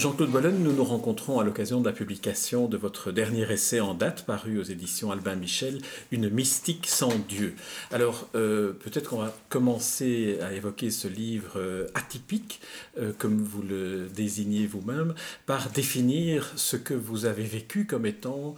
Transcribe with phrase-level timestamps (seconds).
[0.00, 3.92] Jean-Claude Bollen, nous nous rencontrons à l'occasion de la publication de votre dernier essai en
[3.92, 7.54] date, paru aux éditions Albin Michel, Une mystique sans Dieu.
[7.92, 12.62] Alors, euh, peut-être qu'on va commencer à évoquer ce livre euh, atypique,
[12.98, 18.54] euh, comme vous le désignez vous-même, par définir ce que vous avez vécu comme étant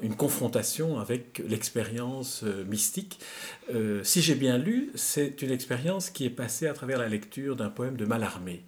[0.00, 3.20] une confrontation avec l'expérience mystique.
[4.04, 7.68] si j'ai bien lu, c'est une expérience qui est passée à travers la lecture d'un
[7.68, 8.62] poème de Mallarmé.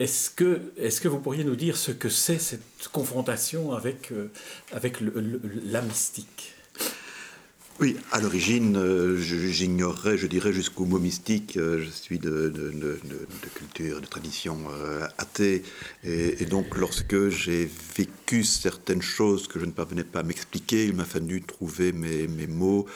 [0.00, 4.30] Est-ce que, est que vous pourriez nous dire ce que c'est cette confrontation avec, euh,
[4.72, 6.53] avec la mystique?
[7.80, 11.56] Oui, à l'origine, euh, j'ignorerais, je dirais, jusqu'au mot mystique.
[11.56, 12.52] Euh, je suis de,
[13.52, 15.64] culture, de tradition euh, athée.
[16.04, 20.94] Et, donc, lorsque j'ai vécu certaines choses que je ne parvenais pas à m'expliquer, il
[20.94, 22.86] m'a fallu trouver mes, mots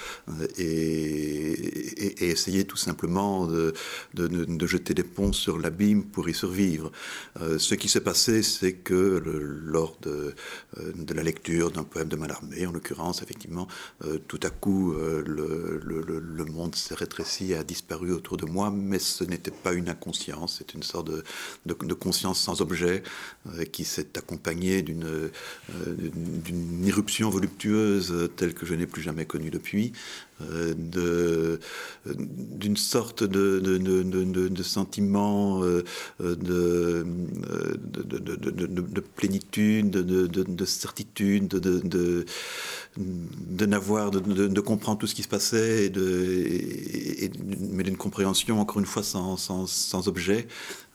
[0.59, 3.75] et, essayer tout simplement de,
[4.67, 6.93] jeter des ponts sur l'abîme pour y survivre.
[7.37, 10.35] ce qui s'est passé, c'est que lors de,
[11.13, 13.67] la lecture d'un poème de Mallarmé, en l'occurrence, effectivement,
[14.29, 18.99] tout à coup, euh, le, monde s'est rétréci et a disparu autour de moi, mais
[18.99, 21.11] ce n'était pas une inconscience, c'est une sorte
[21.67, 23.03] de, conscience sans objet
[23.47, 25.31] euh, qui s'est accompagnée euh,
[26.45, 29.93] d'une irruption voluptueuse telle que je n'ai plus jamais connue depuis,
[30.41, 31.59] d'une
[32.77, 35.61] sorte de, sentiment
[36.21, 37.05] de,
[39.17, 42.25] plénitude, de, certitude, de,
[42.99, 45.93] de n'avoir, de, comprendre tout ce qui se passait,
[47.73, 50.47] mais d'une compréhension, encore une fois, sans, sans, objet.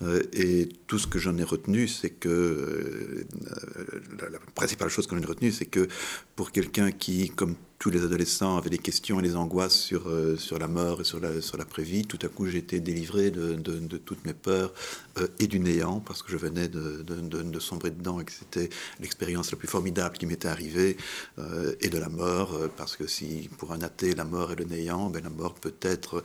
[0.02, 3.26] Euh, et tout ce que j'en ai retenu, c'est que, euh,
[4.32, 5.88] la, principale chose que j'en ai retenu, c'est que
[6.36, 10.38] pour quelqu'un qui, comme tous les adolescents avaient des questions et des angoisses sur, euh,
[10.38, 12.06] sur la mort et sur la, sur l'après-vie.
[12.06, 14.74] Tout à coup, été délivré de, de, toutes mes peurs
[15.38, 18.70] et du néant, parce que je venais de, de sombrer dedans et que c'était
[19.02, 20.96] l'expérience la plus formidable qui m'était arrivée,
[21.82, 25.10] et de la mort, parce que si pour un athée, la mort est le néant,
[25.10, 26.24] ben, la mort peut être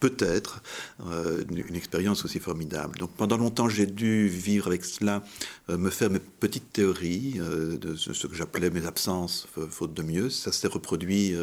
[0.00, 0.62] peut-être
[1.06, 2.98] euh, une, expérience aussi formidable.
[2.98, 5.22] Donc pendant longtemps, j'ai dû vivre avec cela,
[5.68, 10.02] euh, me faire mes petites théories euh, de ce, que j'appelais mes absences, faute de
[10.02, 10.30] mieux.
[10.30, 11.36] Ça s'est reproduit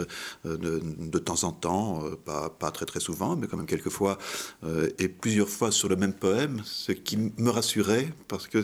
[0.43, 4.17] de, temps en temps, pas, pas, très très souvent, mais quand même quelques fois,
[4.97, 8.61] et plusieurs fois sur le même poème, ce qui me rassurait parce que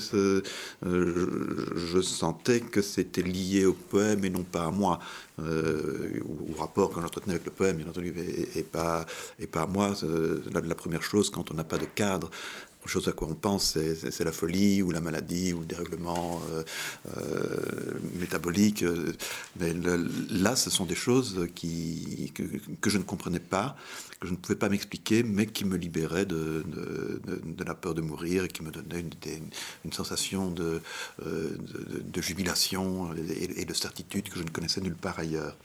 [0.82, 5.00] je sentais que c'était lié au poème et non pas à moi
[5.40, 8.14] euh, ou, rapport qu'on entretenait avec le poème, bien entendu,
[8.56, 9.06] et, pas,
[9.40, 9.94] et pas moi.
[10.54, 12.30] La, la, première chose, quand on n'a pas de cadre,
[12.90, 16.64] chose à quoi on pense, c'est la folie ou la maladie ou le dérèglement euh,
[17.18, 18.84] euh, métabolique.
[19.60, 19.74] Mais
[20.30, 23.76] là, ce sont des choses qui, que, je ne comprenais pas,
[24.20, 26.64] que je ne pouvais pas m'expliquer, mais qui me libéraient de,
[27.66, 29.06] la peur de mourir et qui me donnaient
[29.86, 30.82] une, sensation de,
[31.24, 35.56] de, jubilation et, de certitude que je ne connaissais nulle part ailleurs.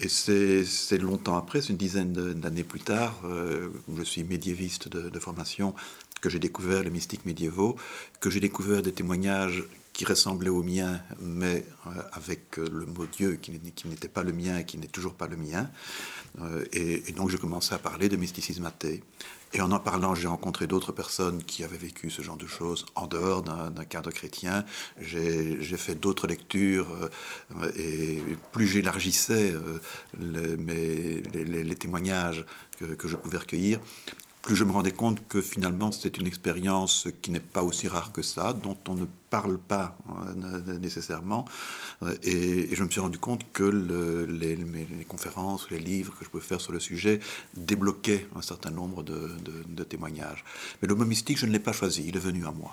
[0.00, 5.18] Et c'est longtemps après, c'est une dizaine d'années plus tard, euh, je suis médiéviste de
[5.20, 5.72] formation,
[6.24, 7.76] que j'ai découvert les mystiques médiévaux,
[8.18, 9.62] que j'ai découvert des témoignages
[9.92, 14.32] qui ressemblaient aux miens, mais euh, avec euh, le mot Dieu qui, n'était pas le
[14.32, 15.68] mien et qui n'est toujours pas le mien.
[16.40, 19.02] Euh, et, donc j'ai commencé à parler de mysticisme athée.
[19.52, 22.86] Et en en parlant, j'ai rencontré d'autres personnes qui avaient vécu ce genre de choses
[22.94, 24.64] en dehors d'un cadre chrétien.
[24.98, 26.88] J'ai fait d'autres lectures
[27.76, 28.20] et
[28.50, 29.54] plus j'élargissais
[30.18, 32.44] les, les, témoignages
[32.80, 33.78] que, que, je pouvais recueillir,
[34.44, 38.12] plus je me rendais compte que finalement c'est une expérience qui n'est pas aussi rare
[38.12, 41.44] que ça, dont on ne parle pas euh, nécessairement.
[42.04, 44.56] Euh, et, je me suis rendu compte que les,
[45.08, 47.18] conférences, les livres que je pouvais faire sur le sujet
[47.56, 49.32] débloquaient un certain nombre de,
[49.80, 50.44] de témoignages.
[50.80, 52.72] Mais le mot mystique, je ne l'ai pas choisi, il est venu à moi.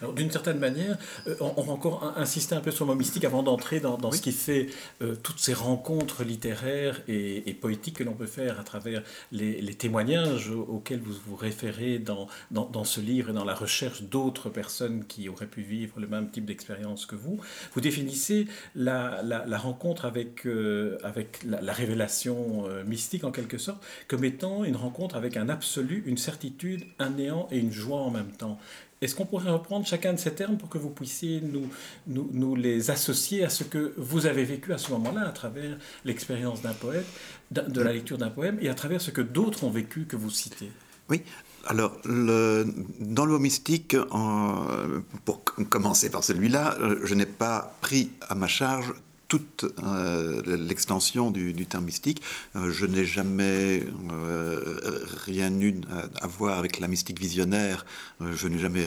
[0.00, 3.24] Alors, d'une certaine manière, euh, on, va encore insister un peu sur le mot mystique
[3.24, 4.68] avant d'entrer dans, ce qui fait
[5.02, 9.02] euh, toutes ces rencontres littéraires et, poétiques que l'on peut faire à travers
[9.32, 14.48] les, témoignages auxquels vous vous référez dans, dans, ce livre et dans la recherche d'autres
[14.50, 17.40] personnes qui auraient pu vivre le même type d'expérience que vous.
[17.74, 19.22] Vous définissez la,
[19.58, 25.36] rencontre avec, euh, avec la, révélation mystique en quelque sorte comme étant une rencontre avec
[25.36, 28.58] un absolu, une certitude, un néant et une joie en même temps.
[29.00, 31.70] Est-ce qu'on pourrait reprendre chacun de ces termes pour que vous puissiez nous,
[32.06, 36.60] nous, les associer à ce que vous avez vécu à ce moment-là, à travers l'expérience
[36.60, 37.06] d'un poète,
[37.50, 40.28] de la lecture d'un poème, et à travers ce que d'autres ont vécu que vous
[40.28, 40.70] citez?
[41.08, 41.22] Oui,
[41.66, 43.96] alors, dans le mystique,
[45.24, 48.92] pour commencer par celui-là, euh, je n'ai pas pris à ma charge
[49.30, 49.64] toute
[50.46, 52.20] l'extension du, terme mystique.
[52.56, 53.84] je n'ai jamais
[55.24, 55.80] rien eu
[56.20, 57.86] à, voir avec la mystique visionnaire.
[58.20, 58.86] je n'ai jamais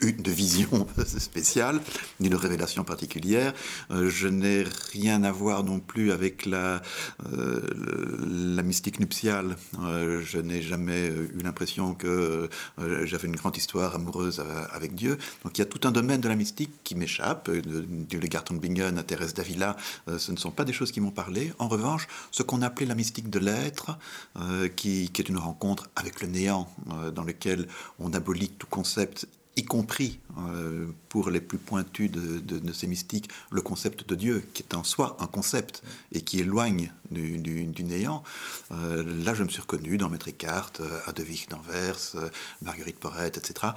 [0.00, 1.80] eu de vision spéciale,
[2.18, 3.54] ni de révélation particulière.
[3.90, 6.82] je n'ai rien à voir non plus avec la,
[8.64, 9.56] mystique nuptiale.
[9.72, 12.48] je n'ai jamais eu l'impression que
[13.04, 14.42] j'avais une grande histoire amoureuse
[14.72, 15.16] avec Dieu.
[15.44, 18.98] Donc il y a tout un domaine de la mystique qui m'échappe, du Legarton Bingen
[18.98, 19.75] à Thérèse d'Avila,
[20.08, 21.52] euh, ce ne sont pas des choses qui m'ont parlé.
[21.58, 23.98] En revanche, ce qu'on appelait la mystique de l'être,
[24.36, 27.68] euh, qui, est une rencontre avec le néant, euh, dans lequel
[27.98, 29.26] on abolit tout concept
[29.58, 30.20] y compris
[31.08, 35.16] pour les plus pointus de, ces mystiques, le concept de Dieu, qui est en soi
[35.18, 35.82] un concept
[36.12, 38.22] et qui éloigne du, néant.
[38.72, 42.16] Euh, là, je me suis reconnu dans Maître Eckhart, euh, Adevich d'Anvers,
[42.62, 43.72] Marguerite Porrette, etc.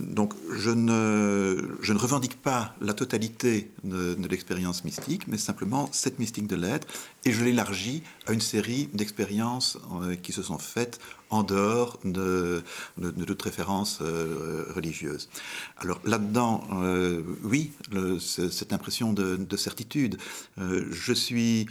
[0.00, 6.56] donc, je ne, revendique pas la totalité de, l'expérience mystique, mais simplement cette mystique de
[6.56, 6.86] l'être,
[7.24, 9.78] et je l'élargis à une série d'expériences
[10.22, 11.00] qui se sont faites
[11.30, 12.62] en dehors de,
[12.98, 15.28] de, toute référence euh, religieuse.
[15.78, 17.72] Alors là-dedans, euh, oui,
[18.18, 20.18] cette impression de, certitude.
[20.58, 21.66] Euh, je, suis,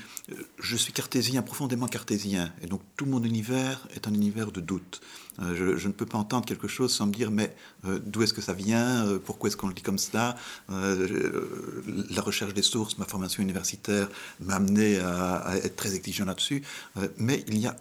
[0.59, 4.99] je suis cartésien, profondément cartésien, et donc tout mon univers est un univers de doute.
[5.41, 7.55] Euh, je, ne peux pas entendre quelque chose sans me dire mais
[7.85, 10.35] euh, d'où est-ce que ça vient euh, Pourquoi est-ce qu'on le dit comme ça
[10.69, 14.09] La recherche des sources, ma formation universitaire
[14.41, 16.63] m'a amené à, être très exigeant là-dessus.
[17.17, 17.75] mais il y a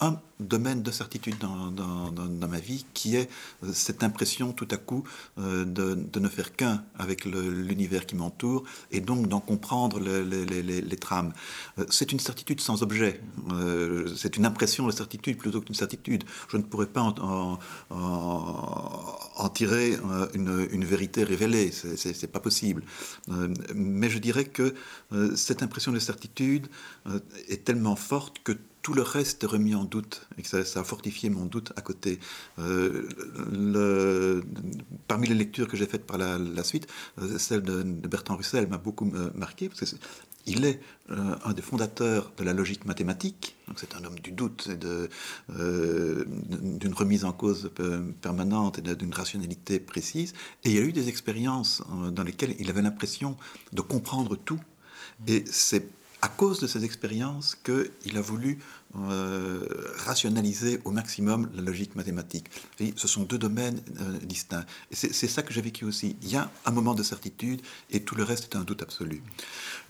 [0.00, 3.30] un domaine de certitude dans, ma vie qui est
[3.72, 5.04] cette impression tout à coup
[5.36, 10.96] de, ne faire qu'un avec l'univers qui m'entoure et donc d'en comprendre les, les, les,
[10.96, 11.32] trames.
[11.90, 13.20] C'est une certitude sans objet.
[14.16, 16.24] c'est une impression de certitude plutôt qu'une certitude.
[16.48, 17.58] Je ne pourrais pas en,
[19.50, 21.70] tirer euh, une, vérité révélée.
[21.72, 22.82] C'est pas possible.
[23.28, 24.74] Euh, mais je dirais que
[25.12, 26.68] euh, cette impression de certitude
[27.48, 28.52] est tellement forte que
[28.82, 31.80] tout le reste est remis en doute et que ça, a fortifié mon doute à
[31.80, 32.18] côté.
[35.08, 36.86] parmi les lectures que j'ai faites par la, suite,
[37.38, 39.96] celle de, Bertrand Russell m'a beaucoup marqué parce que
[40.46, 40.80] il est
[41.10, 44.86] euh, un des fondateurs de la logique mathématique, donc c'est un homme du doute et
[45.58, 47.70] euh, d'une remise en cause
[48.20, 50.34] permanente et d'une rationalité précise.
[50.64, 53.36] Et il y a eu des expériences euh, dans lesquelles il avait l'impression
[53.72, 54.60] de comprendre tout.
[55.26, 55.88] Et c'est
[56.22, 58.58] à cause de ces expériences qu'il a voulu
[58.96, 59.58] euh,
[60.06, 62.46] rationaliser au maximum la logique mathématique.
[62.94, 64.64] ce sont deux domaines euh, distincts.
[64.92, 66.14] Et c'est ça que j'ai vécu aussi.
[66.22, 67.60] Il y a un moment de certitude
[67.90, 69.20] et tout le reste est un doute absolu.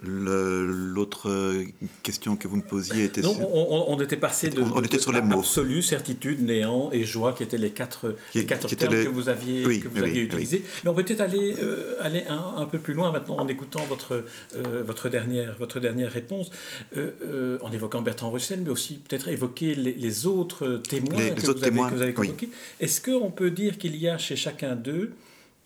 [0.03, 1.65] L'autre
[2.03, 3.39] question que vous me posiez était sur...
[3.41, 5.41] on, était passé de, on, était sur les mots.
[5.41, 9.81] absolu, certitude, néant et joie, qui étaient les quatre, les quatre termes que vous aviez,
[9.81, 10.65] que vous aviez utilisés.
[10.83, 14.25] Mais on peut peut-être aller, euh, aller un, peu plus loin maintenant en écoutant votre,
[14.55, 16.51] votre, dernière, votre dernière réponse,
[16.97, 21.95] en évoquant Bertrand Russell, mais aussi peut-être évoquer les, autres témoins, que, vous avez, que,
[21.95, 22.51] vous avez, convoqués.
[22.81, 25.13] Est-ce qu'on peut dire qu'il y a chez chacun d'eux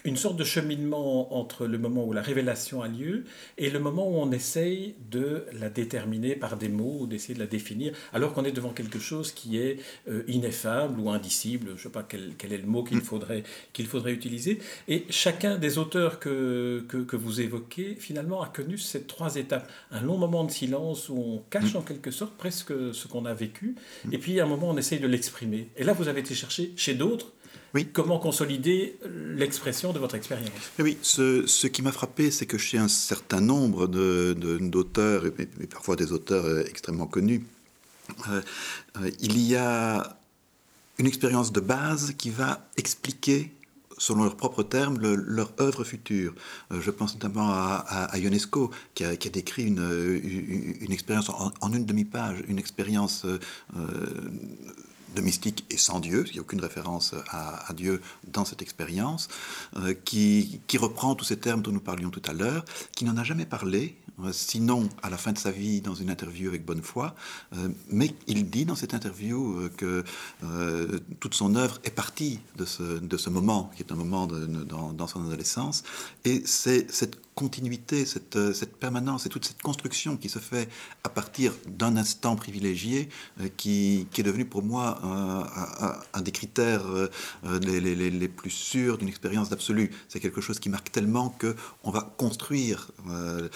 [0.09, 3.25] une sorte de cheminement entre le moment où la révélation a lieu
[3.59, 7.47] et le moment où on essaye de la déterminer par des mots d'essayer de la
[7.47, 9.79] définir, alors qu'on est devant quelque chose qui est
[10.09, 13.43] euh, ineffable ou indicible, je ne sais pas quel, quel, est le mot qu'il faudrait,
[13.87, 14.59] faudrait utiliser.
[14.89, 19.71] Et chacun des auteurs que, que, que, vous évoquez, finalement, a connu ces trois étapes.
[19.91, 23.35] Un long moment de silence où on cache en quelque sorte presque ce qu'on a
[23.35, 23.75] vécu,
[24.11, 25.69] et puis un moment on essaye de l'exprimer.
[25.77, 27.33] Et là, vous avez été chercher chez d'autres
[27.75, 27.87] oui.
[27.93, 30.51] Comment consolider l'expression de votre expérience?
[30.79, 35.97] Oui, ce, qui m'a frappé, c'est que chez un certain nombre d'auteurs, de, et, parfois
[35.97, 37.45] des auteurs euh, extrêmement connus,
[38.31, 38.41] euh,
[39.01, 40.19] euh, il y a
[40.99, 43.53] une expérience de base qui va expliquer
[43.99, 46.33] selon leurs propres termes, leur œuvre future.
[46.71, 53.27] je pense notamment à, Ionesco, qui a, décrit une, expérience en, une demi-page, une expérience
[55.15, 59.29] de mystique et sans Dieu, il n'y a aucune référence à, Dieu dans cette expérience,
[59.77, 63.25] euh, qui, reprend tous ces termes dont nous parlions tout à l'heure, qui n'en a
[63.25, 67.13] jamais parlé, euh, sinon à la fin de sa vie dans une interview avec Bonnefoy,
[67.55, 70.05] euh, mais il dit dans cette interview que
[71.21, 75.83] toute son œuvre est partie de ce, moment, qui est un moment dans, son adolescence,
[76.25, 80.69] et c'est cette continuité, cette, cette, permanence et toute cette construction qui se fait
[81.05, 83.09] à partir d'un instant privilégié
[83.57, 87.09] qui, qui, est devenu pour moi un, des critères euh,
[87.61, 89.91] les, les, plus sûrs d'une expérience d'absolu.
[90.09, 93.49] C'est quelque chose qui marque tellement que on va construire euh,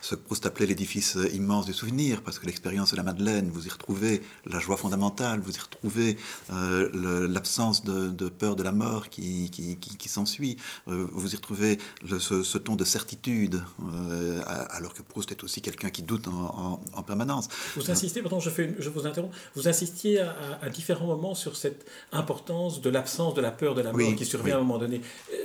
[0.00, 3.66] ce que Proust appelait l'édifice immense du souvenir, parce que l'expérience de la Madeleine, vous
[3.66, 6.16] y retrouvez la joie fondamentale, vous y retrouvez
[6.52, 10.56] euh, l'absence de, peur de la mort qui, qui, s'ensuit,
[10.88, 14.40] euh, vous y retrouvez ce, ton de certitude, euh,
[14.70, 17.48] alors que Proust est aussi quelqu'un qui doute en, permanence.
[17.76, 21.86] Vous insistez, pardon, je, fais, je vous interromps, vous insistiez à, différents moments sur cette
[22.12, 25.00] importance de l'absence de la peur de la mort qui survient à un moment donné.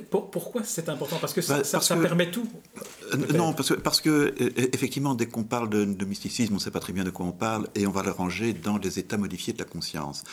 [0.09, 1.17] pourquoi c'est important?
[1.19, 2.47] Parce que ça, bah, ça, permet tout
[3.33, 6.79] Non, parce que, parce que effectivement, dès qu'on parle de, mysticisme, on ne sait pas
[6.79, 9.53] très bien de quoi on parle, et on va le ranger dans les états modifiés
[9.53, 10.23] de la conscience.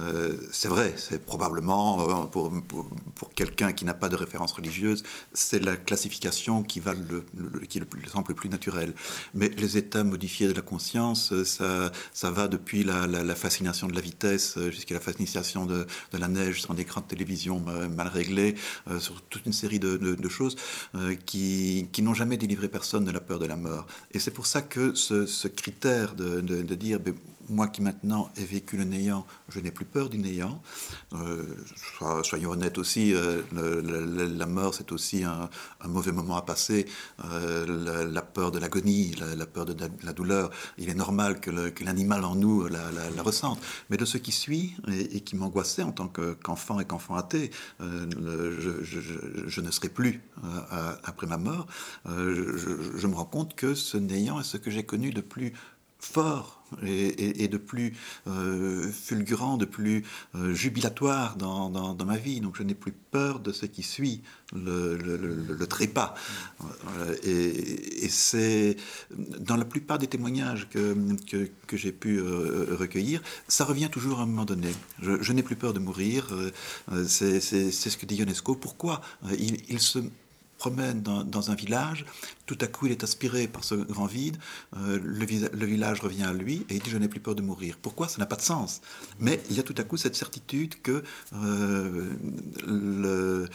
[0.00, 2.50] Euh, c'est vrai, c'est probablement, euh, pour,
[3.34, 5.02] quelqu'un qui n'a pas de référence religieuse,
[5.32, 7.24] c'est la classification qui, va le,
[7.66, 8.94] qui le plus, semble le plus naturel.
[9.34, 14.00] Mais les états modifiés de la conscience, euh, ça, va depuis la, fascination de la
[14.00, 18.56] vitesse jusqu'à la fascination de, la neige sur des écran de télévision mal réglés,
[18.98, 20.56] sur toute une série de, de choses
[21.26, 23.51] qui, qui n'ont jamais délivré personne de la peur de la
[24.12, 27.14] Et c'est pour ça que ce, critère de, dire, ben,
[27.48, 30.62] moi qui maintenant ai vécu le néant, je n'ai plus peur du néant.
[31.14, 31.44] Euh,
[32.22, 35.48] soyons honnêtes aussi, euh, la mort c'est aussi un,
[35.86, 36.86] mauvais moment à passer.
[37.24, 41.50] Euh, la, peur de l'agonie, la, peur de la, douleur, il est normal que
[41.84, 43.60] l'animal en nous la, ressente.
[43.90, 49.60] Mais de ce qui suit et, qui m'angoissait en tant qu'enfant et qu'enfant athée, je,
[49.60, 50.22] ne serai plus
[51.04, 51.66] après ma mort.
[52.06, 55.52] je me rends compte que ce néant est ce que j'ai connu de plus
[56.02, 57.94] fort et, de plus
[58.26, 60.04] euh, fulgurant, de plus
[60.34, 62.40] euh, jubilatoire dans, ma vie.
[62.40, 64.22] Donc je n'ai plus peur de ce qui suit
[64.54, 66.14] le, trépas.
[66.62, 68.76] Euh, et, c'est
[69.38, 70.96] dans la plupart des témoignages que,
[71.72, 74.68] j'ai pu recueillir, ça revient toujours à un moment donné.
[75.00, 76.28] Je, n'ai plus peur de mourir.
[77.06, 78.54] c'est ce que dit Ionesco.
[78.54, 79.00] Pourquoi
[79.38, 80.00] il se
[80.62, 82.04] promène dans, un village,
[82.46, 84.36] tout à coup il est aspiré par ce grand vide,
[84.76, 87.78] euh, le, village revient à lui et il dit je n'ai plus peur de mourir.
[87.82, 88.06] Pourquoi?
[88.06, 88.80] Ça n'a pas de sens.
[89.18, 91.02] Mais il y a tout à coup cette certitude que
[91.34, 92.12] euh,
[92.68, 93.48] euh,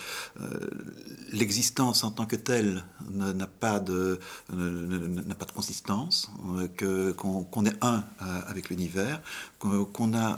[1.32, 6.30] l'existence en tant que telle n'a pas de pas de consistance,
[6.76, 9.22] que qu'on est un avec l'univers,
[9.60, 10.36] qu'on a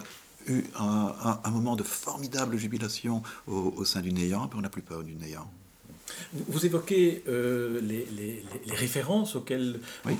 [0.48, 4.84] eu un, moment de formidable jubilation au, au sein du néant, et on n'a plus
[4.84, 5.50] peur du néant.
[6.34, 8.44] Vous évoquez euh, les,
[8.76, 9.80] références auxquelles,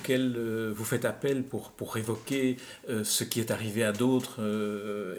[0.10, 2.58] euh, vous faites appel pour, pour évoquer
[2.90, 4.40] euh, ce qui est arrivé à d'autres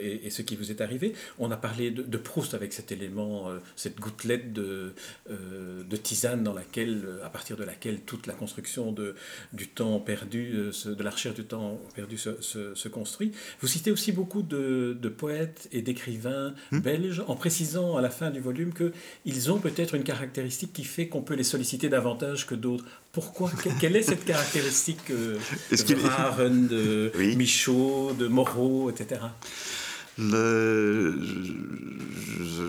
[0.01, 1.13] et, ce qui vous est arrivé.
[1.39, 4.93] On a parlé de, Proust avec cet élément, cette gouttelette de,
[5.29, 9.15] de, tisane dans laquelle, à partir de laquelle toute la construction de,
[9.53, 13.31] du temps perdu, de la recherche du temps perdu se, construit.
[13.59, 16.79] Vous citez aussi beaucoup de, poètes et d'écrivains hmm.
[16.79, 21.07] belges en précisant à la fin du volume qu'ils ont peut-être une caractéristique qui fait
[21.07, 22.85] qu'on peut les solliciter davantage que d'autres?
[23.11, 23.51] Pourquoi?
[23.79, 25.37] Quelle est cette caractéristique euh,
[25.71, 29.21] de Raren, de Michaud, de Moreau, etc.
[30.17, 32.63] Le, je,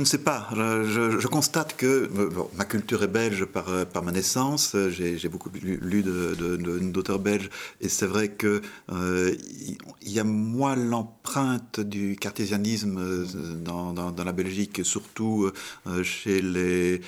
[0.00, 0.48] ne sais pas.
[0.54, 2.10] Je, constate que
[2.56, 4.76] ma culture est belge par, par ma naissance.
[4.90, 6.02] J'ai beaucoup lu,
[6.92, 8.60] d'auteurs belges et c'est vrai que
[8.92, 9.34] euh,
[10.02, 15.50] y a moins l'empreinte du cartésianisme euh, dans, la Belgique, surtout
[15.86, 17.00] euh, chez les,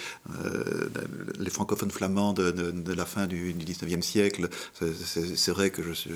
[1.51, 4.49] francophones flamands de, la fin du, du 19e siècle.
[4.75, 6.09] C'est vrai que je,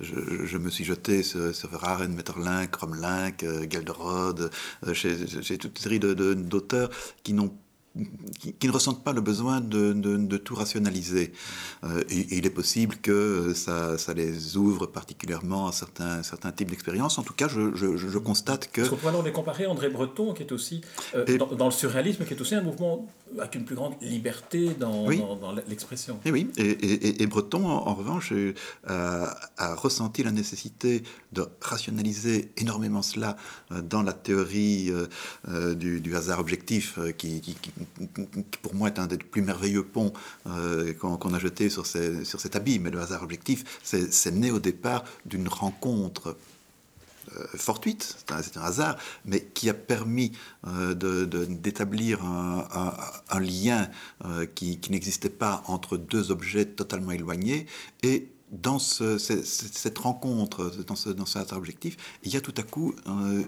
[0.00, 4.50] je, me suis jeté sur, sur Raren, Metterlinck, Romlinck, Gelderode,
[4.92, 5.16] chez
[5.46, 6.90] j'ai toute une série d'auteurs
[7.22, 7.54] qui n'ont
[8.38, 11.32] qui, ne ressentent pas le besoin de, de, tout rationaliser.
[11.84, 16.70] Euh, et, il est possible que ça, ça, les ouvre particulièrement à certains, certains types
[16.70, 17.18] d'expériences.
[17.18, 18.80] En tout cas, je, je, constate que...
[18.80, 20.80] Parce qu'on pourrait les comparer André Breton, qui est aussi,
[21.14, 23.06] euh, dans, le surréalisme, qui est aussi un mouvement
[23.38, 26.18] avec une plus grande liberté dans, dans, l'expression.
[26.24, 28.52] Et oui, et, et, Breton, en, revanche, euh,
[28.86, 33.36] a ressenti la nécessité de rationaliser énormément cela
[33.70, 34.90] dans la théorie
[35.76, 37.72] du, du, hasard objectif qui, qui qui
[38.62, 40.12] pour moi est un des plus merveilleux ponts
[40.46, 42.78] euh, qu'on a jeté sur, sur cet habit.
[42.78, 46.36] Mais le hasard objectif, c'est né au départ d'une rencontre
[47.36, 50.32] euh, fortuite, c'est un, hasard, mais qui a permis
[50.66, 53.88] euh, d'établir un, lien
[54.54, 57.66] qui, qui n'existait pas entre deux objets totalement éloignés
[58.02, 63.42] et dans cette rencontre, dans ce, cet objectif, il y a tout à coup euh,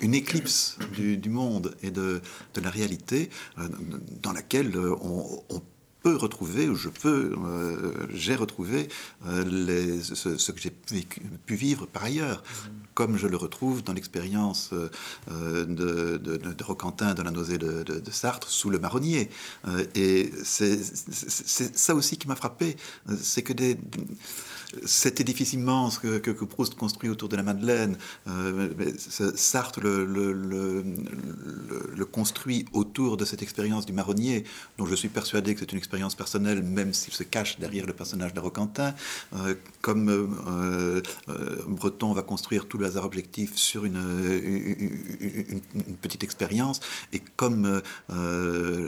[0.00, 2.20] une éclipse du, monde et de,
[2.62, 3.68] la réalité euh,
[4.22, 5.42] dans laquelle on,
[6.02, 8.88] peux retrouver, ou je peux, euh, j'ai retrouvé
[9.26, 12.42] euh, les, ce, que j'ai pu, vivre par ailleurs,
[12.94, 18.02] comme je le retrouve dans l'expérience euh, de, de, de, Roquentin de la nausée de,
[18.10, 19.30] Sartre sous le marronnier.
[19.94, 22.76] et c'est ça aussi qui m'a frappé,
[23.20, 23.78] c'est que des
[24.84, 27.96] cet édifice immense que, que, Proust construit autour de la Madeleine,
[28.28, 28.68] euh,
[29.34, 30.84] Sartre le,
[32.10, 34.44] construit autour de cette expérience du marronnier,
[34.78, 37.92] dont je suis persuadé que c'est une expérience personnelle, même s'il se cache derrière le
[37.92, 38.94] personnage de Roquentin,
[39.34, 41.00] euh, comme euh,
[41.68, 44.00] Breton va construire tout le hasard objectif sur une
[46.00, 46.80] petite expérience,
[47.12, 47.80] et comme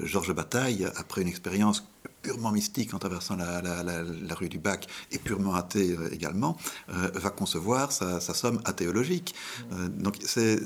[0.05, 1.85] Georges Bataille, après une expérience
[2.23, 6.57] purement mystique en traversant la, rue du Bac et purement athée euh, également,
[6.91, 9.35] euh, va concevoir sa, somme athéologique.
[9.73, 10.61] Euh, donc c'est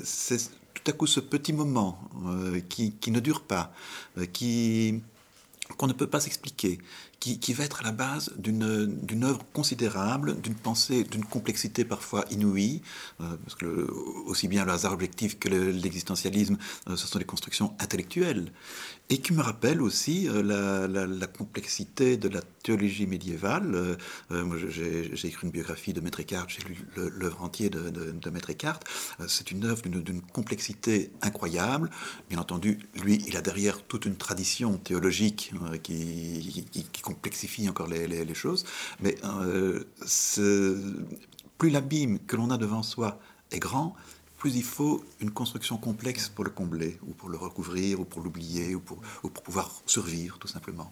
[0.73, 1.99] tout à coup ce petit moment
[2.69, 3.73] qui, ne dure pas,
[4.31, 5.01] qui
[5.75, 6.77] qu'on ne peut pas s'expliquer,
[7.19, 12.81] qui, va être à la base d'une œuvre considérable, d'une pensée, d'une complexité parfois inouïe,
[13.17, 13.65] parce que
[14.27, 18.49] aussi bien le hasard objectif que l'existentialisme, ce sont des constructions intellectuelles,
[19.09, 23.73] et qui me rappelle aussi euh, la, complexité de la théologie médiévale.
[23.73, 23.95] Euh,
[24.31, 28.49] euh, j'ai écrit une biographie de Maître Eckhart, j'ai lu l'œuvre entière de, de, Maître
[28.49, 28.79] Eckhart.
[29.27, 31.89] C'est une œuvre d'une complexité incroyable.
[32.29, 38.65] Bien entendu, lui, il a derrière toute une tradition théologique qui, complexifie encore les, choses.
[38.99, 39.15] Mais
[41.57, 43.19] plus l'abîme que l'on a devant soi
[43.51, 43.95] est grand,
[44.37, 48.21] plus il faut une construction complexe pour le combler, ou pour le recouvrir, ou pour
[48.21, 50.91] l'oublier, ou pour, pour pouvoir survivre, tout simplement.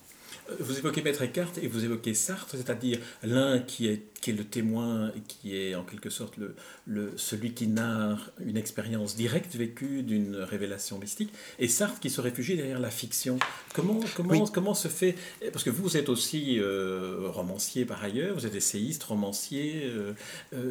[0.49, 4.33] Euh, vous évoquez Maître Eckhart et vous évoquez Sartre, c'est-à-dire l'un qui est, qui est
[4.33, 9.55] le témoin, qui est en quelque sorte le, le, celui qui narre une expérience directe
[9.55, 13.39] vécue d'une révélation mystique, et Sartre qui se réfugie derrière la fiction.
[13.73, 15.15] Comment, comment, comment se fait...
[15.51, 19.83] Parce que vous êtes aussi euh, romancier par ailleurs, vous êtes essayiste, romancier.
[19.85, 20.13] Euh,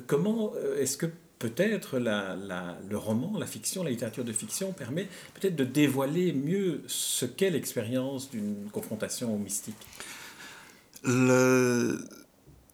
[0.06, 1.06] comment est-ce que
[1.38, 7.26] peut-être le roman, la fiction, la littérature de fiction permet peut-être de dévoiler mieux ce
[7.26, 9.76] qu'est l'expérience d'une confrontation mystique.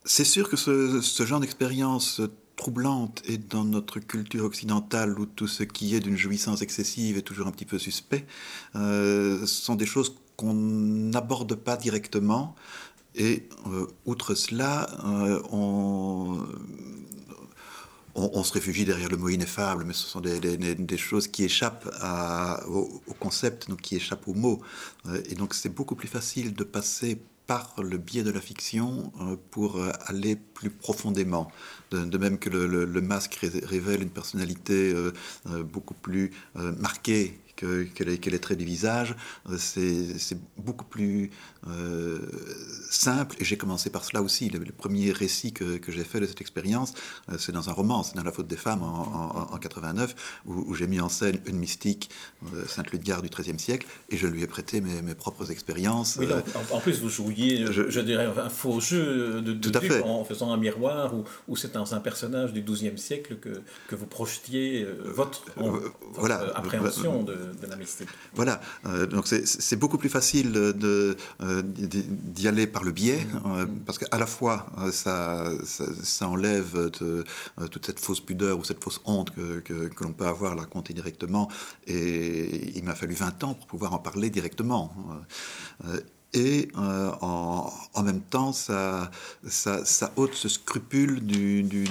[0.04, 2.20] C'est sûr que ce, genre d'expérience
[2.56, 7.22] troublante et dans notre culture occidentale où tout ce qui est d'une jouissance excessive est
[7.22, 8.26] toujours un petit peu suspect,
[8.76, 12.54] euh, sont des choses qu'on n'aborde pas directement.
[13.14, 16.46] Et euh, outre cela, euh, on,
[18.20, 21.88] on, se réfugie derrière le mot ineffable, mais ce sont des, choses qui échappent
[22.68, 24.60] au, concept, donc qui échappent au mot.
[25.06, 29.12] Euh, et donc c'est beaucoup plus facile de passer par le biais de la fiction
[29.20, 31.50] euh, pour euh, aller plus profondément.
[31.90, 34.94] De, même que le, masque révèle une personnalité
[35.64, 39.14] beaucoup plus marquée que, que, les, traits du visage.
[39.50, 41.30] Euh, c'est beaucoup plus
[41.68, 42.18] euh,
[42.90, 43.36] simple.
[43.38, 44.48] Et j'ai commencé par cela aussi.
[44.48, 46.94] Le, premier récit que, que j'ai fait de cette expérience,
[47.28, 50.86] euh, c'est dans un roman, c'est dans La faute des femmes en, 89, où, j'ai
[50.86, 52.10] mis en scène une mystique,
[52.66, 56.16] Sainte Ludgard du XIIIe siècle, et je lui ai prêté mes, mes propres expériences.
[56.18, 56.26] Oui,
[56.70, 60.02] en, plus, vous jouiez, je, dirais, un faux jeu de, de fait.
[60.02, 61.12] en faisant un miroir,
[61.48, 65.44] où, c'est dans un personnage du XIIe siècle que, que vous projetiez votre,
[66.14, 66.52] voilà.
[66.54, 68.08] appréhension de de la mystique.
[68.34, 71.14] Voilà, euh, donc c'est beaucoup plus facile euh,
[71.62, 76.90] d'y aller par le biais, euh, parce qu'à la fois ça, ça, enlève
[77.70, 80.62] toute cette fausse pudeur ou cette fausse honte que, que, l'on peut avoir à la
[80.62, 81.48] raconter directement,
[81.86, 84.94] et il m'a fallu 20 ans pour pouvoir en parler directement
[86.32, 89.10] et euh, en, même temps, ça,
[89.46, 91.84] ça, ça, ôte ce scrupule du, du,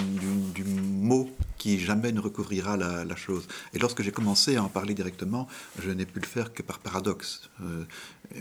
[0.54, 3.48] du, mot qui jamais ne recouvrira la, chose.
[3.74, 5.48] Et lorsque j'ai commencé à en parler directement,
[5.84, 7.50] je n'ai pu le faire que par paradoxe.
[7.62, 7.84] Euh,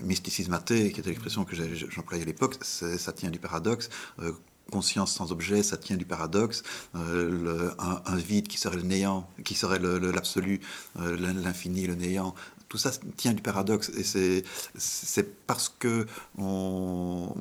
[0.03, 3.89] mysticisme athée, qui était l'expression que j'employais à l'époque, ça tient du paradoxe.
[4.21, 4.33] Euh,
[4.71, 6.63] conscience sans objet, ça tient du paradoxe.
[6.95, 10.61] Euh, un, vide qui serait le néant, qui serait l'absolu,
[10.95, 12.35] l'infini, le néant,
[12.69, 14.45] tout ça tient du paradoxe et
[14.77, 17.35] c'est parce que on,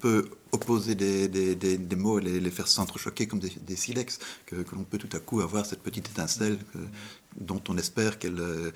[0.00, 5.14] peut opposer des, mots et les, faire s'entrechoquer comme des, silex que, l'on peut tout
[5.16, 6.58] à coup avoir cette petite étincelle
[7.36, 8.72] dont on espère qu'elle euh,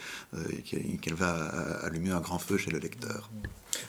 [0.64, 1.34] qu'elle va
[1.82, 3.30] allumer un grand feu chez le lecteur.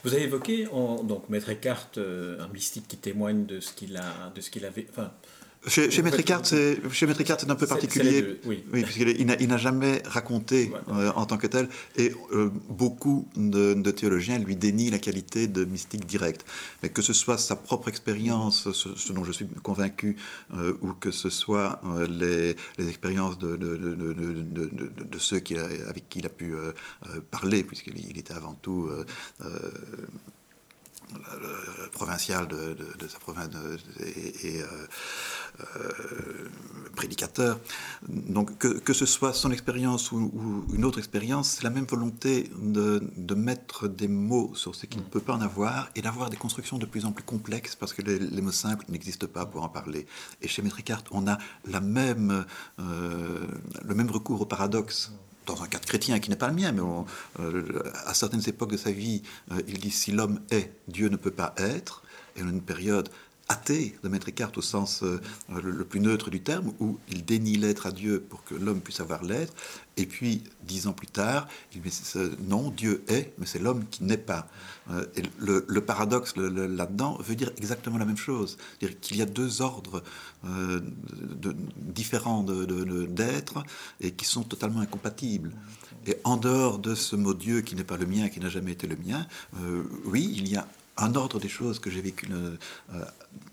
[0.04, 3.96] Vous avez évoqué, en, donc Maître Eckhart, euh, un mystique qui témoigne de ce qu'il
[3.98, 5.12] a, de qu'il avait, enfin,
[5.68, 8.64] chez, chez Maître c'est c'est un peu particulier, oui.
[8.72, 14.56] puisqu'il n'a jamais raconté euh, en tant que tel, et euh, beaucoup de, théologiens lui
[14.56, 16.46] dénient la qualité de mystique direct.
[16.82, 20.18] Mais que ce soit sa propre expérience, ce, dont je suis convaincu,
[20.56, 26.30] euh, ou que ce soit les, expériences de, de, ceux qui, avec qui il a
[26.30, 26.54] pu
[27.32, 28.90] parler, puisqu'il était avant tout
[31.92, 33.50] provincial de, sa province
[34.44, 34.62] et,
[36.96, 37.60] prédicateur.
[38.08, 43.04] Donc que, ce soit son expérience ou, une autre expérience, c'est la même volonté de,
[43.18, 46.38] de, mettre des mots sur ce qui ne peut pas en avoir et d'avoir des
[46.38, 49.70] constructions de plus en plus complexes parce que les, mots simples n'existent pas pour en
[49.70, 50.06] parler.
[50.42, 50.76] Et chez Maître
[51.12, 52.46] on a la même,
[52.78, 55.12] le même recours au paradoxe
[55.46, 56.82] dans un cadre chrétien qui n'est pas le mien, mais
[57.40, 61.18] euh, à certaines époques de sa vie, euh, il dit si l'homme est, Dieu ne
[61.18, 62.02] peut pas être.
[62.38, 63.08] Et une période
[63.48, 67.58] athée de Maître Eckhart au sens euh, le, plus neutre du terme, où il dénie
[67.58, 69.54] l'être à Dieu pour que l'homme puisse avoir l'être.
[69.98, 71.92] Et puis, dix ans plus tard, il dit
[72.48, 74.48] non, Dieu est, mais c'est l'homme qui n'est pas.
[74.90, 78.58] Euh, et le, paradoxe là-dedans veut dire exactement la même chose.
[78.80, 80.04] C'est-à-dire qu'il y a deux ordres
[80.46, 80.82] euh,
[81.22, 83.64] de, différents d'être
[84.02, 85.52] et qui sont totalement incompatibles.
[86.08, 88.74] Et en dehors de ce mot Dieu qui n'est pas le mien, qui n'a jamais
[88.74, 89.26] été le mien,
[90.06, 92.56] oui, il y a un ordre des choses que j'ai vécu euh,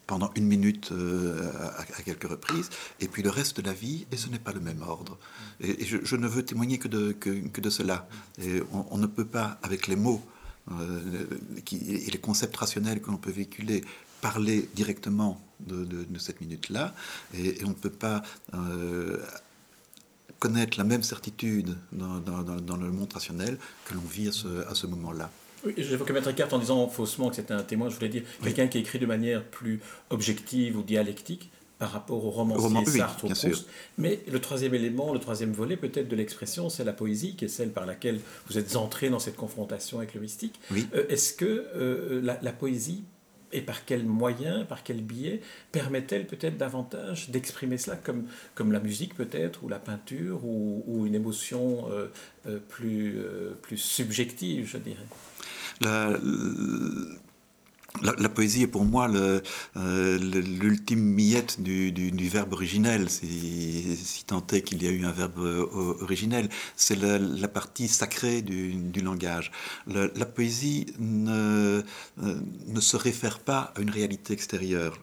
[0.06, 4.16] pendant une minute euh, à, quelques reprises, et puis le reste de la vie, et
[4.16, 5.18] ce n'est pas le même ordre.
[5.60, 8.08] Et, je, ne veux témoigner que de, cela.
[8.40, 10.22] Et on, ne peut pas, avec les mots
[10.70, 11.26] euh,
[11.72, 13.82] et les concepts rationnels que l'on peut véhiculer,
[14.20, 16.94] parler directement de, cette minute-là,
[17.34, 18.22] et, on ne peut pas
[20.38, 25.30] connaître la même certitude dans, le monde rationnel que l'on vit à ce moment-là.
[25.64, 28.66] Oui, j'évoquais Maître Eckhart en disant faussement que c'était un témoin, je voulais dire quelqu'un
[28.68, 31.50] qui écrit de manière plus objective ou dialectique
[31.82, 33.66] par rapport au romancier Roman, Sartre ou Proust.
[33.98, 37.48] Mais le troisième élément, le troisième volet peut-être de l'expression, c'est la poésie, qui est
[37.48, 40.60] celle par laquelle vous êtes entré dans cette confrontation avec le mystique.
[40.72, 43.02] Euh, est-ce que euh, la, poésie,
[43.52, 45.40] et par quels moyens, par quel biais,
[45.72, 51.14] permet-elle peut-être davantage d'exprimer cela comme, comme la musique peut-être, ou la peinture, ou, une
[51.14, 53.18] émotion euh, plus,
[53.62, 55.06] plus subjective, je dirais?
[58.00, 64.82] La, poésie est pour moi euh, l'ultime miette du, verbe originel, si, tant est qu'il
[64.82, 65.66] y a eu un verbe euh,
[66.00, 66.48] originel.
[66.74, 69.52] C'est la, partie sacrée du, langage.
[69.86, 71.82] La, poésie ne,
[72.22, 74.98] euh, ne, se réfère pas à une réalité extérieure.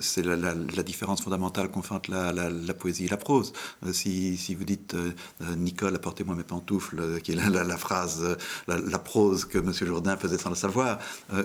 [0.00, 3.52] C'est la, différence fondamentale qu'on fait entre la, poésie et la prose.
[3.92, 4.94] Si, si vous dites
[5.56, 8.36] Nicole, apportez-moi mes pantoufles, qui est la, phrase,
[8.68, 9.72] la, prose que M.
[9.72, 10.98] Jourdain faisait sans le savoir,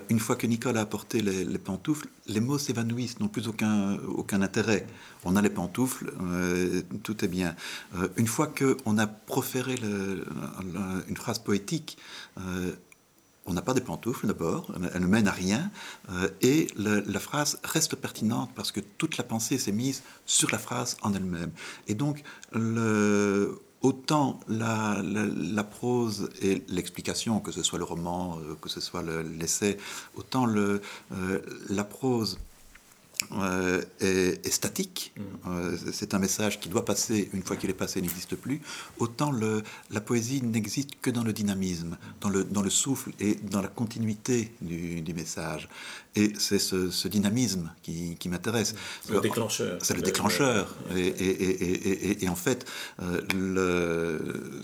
[0.10, 4.42] une fois que Nicole a apporté les, pantoufles, les mots s'évanouissent, n'ont plus aucun, aucun
[4.42, 4.86] intérêt.
[5.24, 7.56] On a les pantoufles, euh, tout est bien.
[7.96, 9.76] Euh, une fois qu'on a proféré
[11.08, 11.98] une phrase poétique,
[12.40, 12.74] euh,
[13.46, 15.72] on n'a pas des pantoufles d'abord, elle ne mène à rien,
[16.42, 20.96] et la phrase reste pertinente parce que toute la pensée s'est mise sur la phrase
[21.02, 21.52] en elle-même.
[21.88, 22.22] Et donc,
[22.54, 29.04] le, autant la, prose et l'explication, que ce soit le roman, euh, que ce soit
[29.38, 29.78] l'essai,
[30.16, 30.80] autant euh,
[31.70, 32.40] la prose
[33.40, 35.92] euh, est, statique, mm.
[35.92, 38.62] c'est un message qui doit passer, une fois qu'il est passé, n'existe plus,
[39.00, 43.36] autant le, la poésie n'existe que dans le dynamisme, dans le, dans le souffle et
[43.36, 45.70] dans la continuité du, du message.
[46.16, 48.76] Et c'est ce, dynamisme qui, m'intéresse.
[49.06, 49.78] C'est le déclencheur.
[49.82, 50.76] C'est le déclencheur.
[50.94, 52.66] Et, en fait,
[53.02, 54.62] euh, le,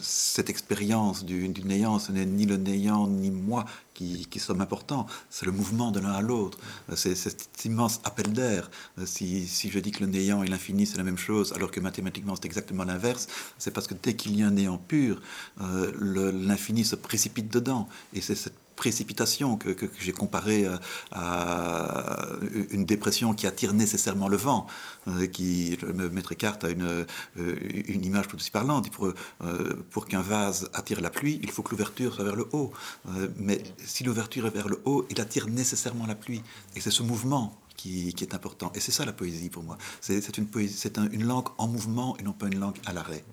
[0.00, 3.64] cette expérience du, néant, ce n'est ni le néant ni moi
[4.00, 6.58] qui, qui sommes importants, c'est le mouvement de l'un à l'autre.
[6.94, 8.70] C'est cet immense appel d'air.
[9.04, 12.34] Si, je dis que le néant et l'infini, c'est la même chose, alors que mathématiquement,
[12.34, 15.20] c'est exactement l'inverse, c'est parce que dès qu'il y a un néant pur,
[15.60, 17.88] euh, l'infini se précipite dedans.
[18.14, 20.78] Et c'est cette précipitation que, j'ai comparé euh,
[21.12, 22.28] à,
[22.70, 24.66] une dépression qui attire nécessairement le vent,
[25.06, 25.76] euh, qui,
[26.14, 27.04] maître Eckhart a une,
[27.38, 27.56] euh,
[27.94, 28.88] une image tout aussi parlante.
[29.90, 32.72] Pour, qu'un vase attire la pluie, il faut que l'ouverture soit vers le haut.
[33.36, 36.42] mais si l'ouverture est vers le haut, il attire nécessairement la pluie.
[36.74, 38.72] Et c'est ce mouvement qui, est important.
[38.74, 39.76] Et c'est ça la poésie pour moi.
[40.00, 43.24] C'est une langue en mouvement et non pas une langue à l'arrêt.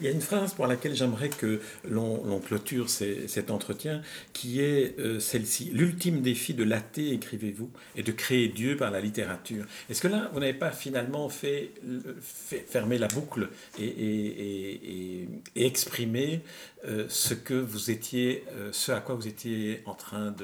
[0.00, 4.98] Il y a une phrase pour laquelle j'aimerais que l'on clôture cet entretien, qui est
[4.98, 5.70] euh, celle-ci.
[5.72, 9.64] L'ultime défi de l'athée, écrivez-vous, est de créer Dieu par la littérature.
[9.90, 11.70] Est-ce que là, vous n'avez pas finalement fait,
[12.68, 16.40] fermer la boucle et, et, et, exprimer
[16.73, 16.73] euh,
[17.08, 20.34] ce que vous étiez, euh, ce à quoi vous étiez en train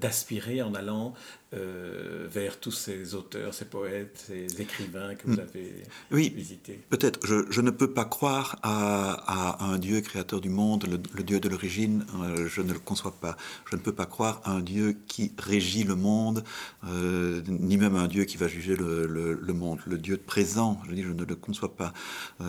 [0.00, 1.14] d'aspirer en allant
[1.54, 5.40] euh, vers tous ces auteurs, ces poètes, ces écrivains que vous mm.
[5.40, 5.72] avez
[6.10, 7.24] oui, visités Peut-être.
[7.24, 12.04] Je, ne peux pas croire à, un Dieu créateur du monde, le, Dieu de l'origine,
[12.20, 13.36] euh, je ne le conçois pas.
[13.70, 16.42] Je ne peux pas croire à un Dieu qui régit le monde,
[16.88, 19.78] euh, ni même à un Dieu qui va juger le, monde.
[19.86, 21.92] Le Dieu présent, je dis, je ne le conçois pas.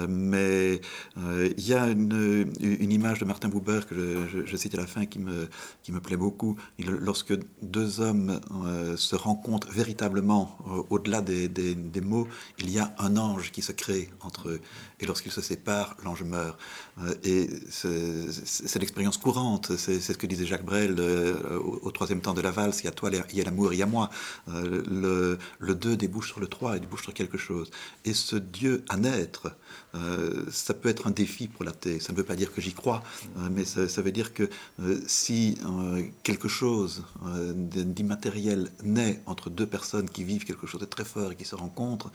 [0.09, 0.81] mais
[1.15, 5.19] il y a une, image de Martin Buber que je, cite à la fin qui
[5.19, 5.49] me,
[5.83, 6.57] qui me plaît beaucoup.
[6.79, 10.57] lorsque deux hommes euh, se rencontrent véritablement
[10.89, 12.27] au-delà des, des, mots,
[12.59, 14.61] il y a un ange qui se crée entre eux.
[14.99, 16.57] Et lorsqu'ils se séparent, l'ange meurt.
[17.23, 19.75] et c'est l'expérience courante.
[19.77, 22.81] C'est ce que disait Jacques Brel au, troisième temps de la valse.
[22.81, 24.09] Il y a toi, il y a l'amour, il y a moi.
[24.47, 27.69] le, le deux débouche sur le trois, il débouche sur quelque chose.
[28.05, 29.55] Et ce Dieu à naître,
[29.95, 31.99] euh, ça peut être un défi pour l'athée.
[31.99, 33.06] Ça ne veut pas dire que j'y crois, euh,
[33.51, 35.57] mais ça, veut dire que euh, si
[36.23, 37.03] quelque chose
[37.55, 41.55] d'immatériel naît entre deux personnes qui vivent quelque chose de très fort et qui se
[41.55, 42.11] rencontrent,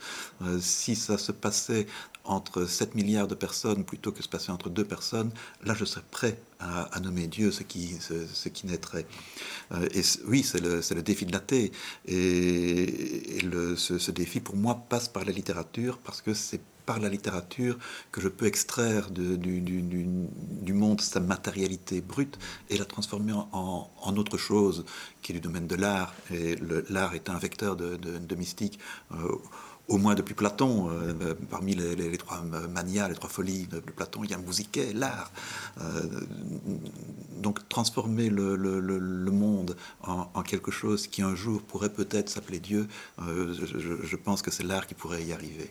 [0.59, 1.87] si ça se passait
[2.25, 5.31] entre 7 milliards de personnes plutôt que se passer entre deux personnes,
[5.63, 9.05] là je serais prêt à, nommer Dieu ce qui, ce, qui naîtrait.
[9.93, 11.71] et oui, c'est le, le, défi de l'athée.
[12.05, 16.99] Et, le, ce, ce, défi, pour moi, passe par la littérature parce que c'est par
[16.99, 17.77] la littérature
[18.11, 22.37] que je peux extraire du, monde sa matérialité brute
[22.69, 24.85] et la transformer en, autre chose
[25.21, 26.13] qui est du domaine de l'art.
[26.31, 26.55] Et
[26.89, 28.79] l'art est un vecteur de, mystique.
[29.11, 29.35] Euh,
[29.89, 34.31] au moins depuis Platon, euh, parmi les, trois manias, les trois folies de, Platon, il
[34.31, 35.31] y a Musiquet, l'art.
[35.81, 36.21] Euh,
[37.37, 38.55] donc transformer le,
[39.31, 44.63] monde en, quelque chose qui un jour pourrait peut-être s'appeler Dieu, je pense que c'est
[44.63, 45.69] l'art qui pourrait y arriver.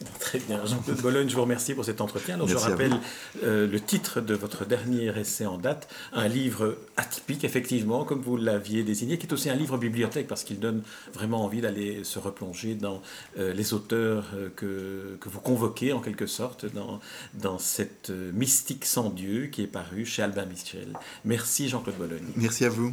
[0.20, 0.64] Très bien.
[0.64, 2.38] Jean-Claude Bologne, je vous remercie pour cet entretien.
[2.38, 2.94] Donc, je rappelle
[3.42, 8.36] euh, le titre de votre dernier essai en date, un livre atypique, effectivement, comme vous
[8.36, 10.82] l'aviez désigné, qui est aussi un livre bibliothèque, parce qu'il donne
[11.12, 13.02] vraiment envie d'aller se replonger dans
[13.38, 17.00] euh, les auteurs euh, que, que, vous convoquez, en quelque sorte, dans,
[17.34, 20.88] dans cette mystique sans Dieu qui est parue chez Albin Michel.
[21.24, 22.26] Merci, Jean-Claude Bologne.
[22.36, 22.92] Merci à vous.